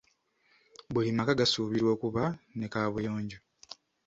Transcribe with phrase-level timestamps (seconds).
[0.93, 2.23] Buli maka gasuubirwa okuba
[2.57, 3.39] ne kaabuyonjo.